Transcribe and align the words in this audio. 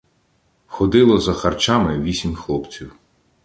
Ходило 0.67 1.17
за 1.19 1.33
харчами 1.33 1.99
вісім 1.99 2.35
хлопців. 2.35 2.95